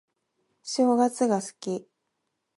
[0.63, 1.87] 正月が好き